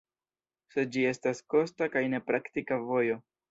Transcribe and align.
Sed 0.75 0.89
ĝi 0.95 1.03
estas 1.09 1.43
kosta 1.55 1.91
kaj 1.99 2.05
ne 2.17 2.23
praktika 2.33 2.83
vojo. 2.91 3.23